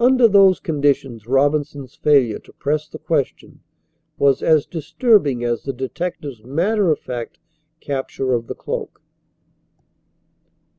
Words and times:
Under 0.00 0.26
those 0.28 0.60
conditions 0.60 1.26
Robinson's 1.26 1.94
failure 1.94 2.38
to 2.38 2.54
press 2.54 2.88
the 2.88 2.98
question 2.98 3.60
was 4.16 4.42
as 4.42 4.64
disturbing 4.64 5.44
as 5.44 5.64
the 5.64 5.74
detective's 5.74 6.42
matter 6.42 6.90
of 6.90 6.98
fact 7.00 7.38
capture 7.78 8.32
of 8.32 8.46
the 8.46 8.54
cloak. 8.54 9.02